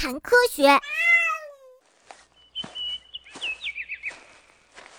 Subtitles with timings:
[0.00, 0.66] 谈科学。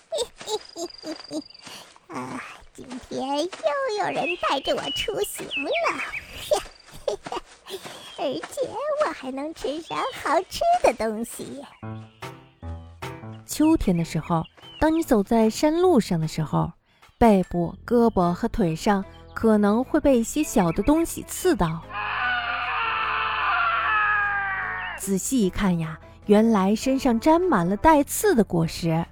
[0.08, 1.42] 嘿嘿嘿嘿，
[2.14, 2.40] 啊，
[2.72, 3.48] 今天又
[3.98, 5.72] 有人带着我出行了，
[8.16, 8.60] 而且
[9.04, 11.64] 我还能吃上好吃的东西。
[13.44, 14.44] 秋天的时候，
[14.78, 16.70] 当你走在山路上的时候，
[17.18, 21.82] 背部、胳膊和腿上可能会被一些小的东西刺到。
[25.02, 29.04] 仔细一看呀，原来身上沾满了带刺的果实。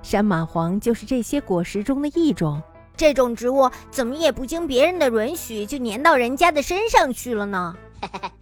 [0.00, 2.62] 山蚂蟥就是这些果实中的一种。
[2.96, 7.74] 这种植物怎么也不经别人的允许就粘到人家的身上去了呢？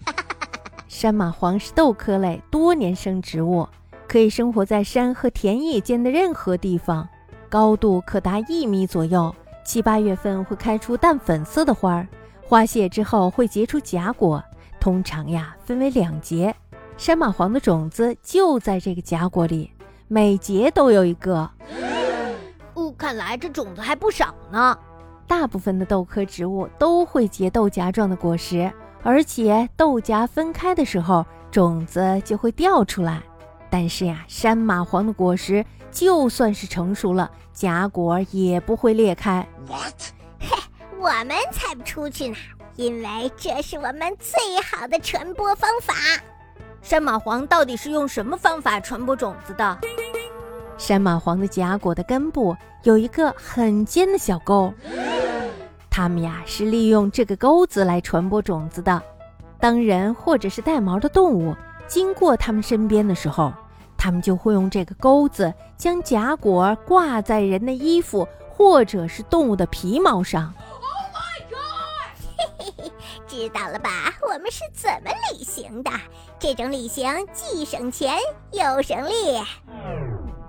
[0.87, 3.67] 山蚂蟥是豆科类多年生植物，
[4.07, 7.09] 可以生活在山和田野间的任何地方，
[7.49, 9.35] 高度可达一米左右。
[9.65, 12.07] 七八月份会开出淡粉色的花儿，
[12.43, 14.45] 花谢之后会结出荚果，
[14.79, 16.55] 通常呀分为两节。
[17.03, 19.73] 山蚂蟥的种子就在这个荚果里。
[20.07, 21.51] 每节都有一个，
[22.75, 24.79] 哦，看来这种子还不少呢。
[25.27, 33.21] 大部分的豆科植物都会结豆荚状的果实，而且豆荚分开的时候，种子就会掉出来。
[33.69, 39.45] 但是呀，山蚂蟥的果实就算是成熟了，荚果也不会裂开。
[39.67, 40.01] What？
[40.39, 40.57] 嘿，
[41.01, 42.37] 我们才不出去呢，
[42.77, 45.95] 因为这是我们最好的传播方法。
[46.83, 49.79] 山蚂蟥到底是用什么方法传播种子的？
[50.77, 54.75] 山蚂蟥的荚果的根部有一个很尖的小钩，
[55.89, 59.01] 它们呀是利用这个钩子来传播种子的。
[59.61, 61.55] 当人或者是带毛的动物
[61.87, 63.53] 经过它们身边的时候，
[63.97, 70.53] 它们就会用这个钩子将荚果挂在人的衣服或者是动物的皮毛上。
[73.33, 73.89] 知道了吧？
[74.21, 75.91] 我们是怎么旅行的？
[76.39, 78.13] 这种旅行既省钱
[78.53, 79.41] 又省力。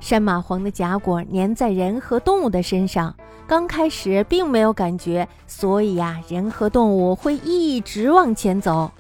[0.02, 3.16] 山蚂蟥的荚果粘在人和动物的身上，
[3.48, 8.91] 刚开始并没有感觉，所以呀，人和动物会一直往前走，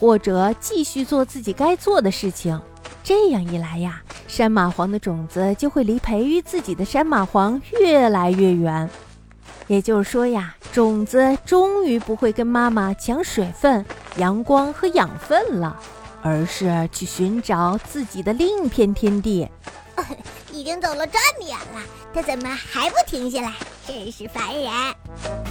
[0.00, 2.60] 或者继续做自己该做的事情。
[3.04, 8.90] 这样一来呀，山蚂蟥的种子就会离培育自己的山蚂蟥越来越远。
[9.70, 13.86] 也就是说呀，种子终于不会跟妈妈抢水分、
[14.16, 15.78] 阳光和养分了，
[16.22, 19.48] 而是去寻找自己的另一片天地。
[20.50, 21.80] 已经走了这么远了，
[22.12, 23.52] 它怎么还不停下来？
[23.86, 25.49] 真是烦人！